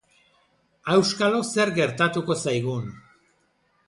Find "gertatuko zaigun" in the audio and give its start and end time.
1.75-2.89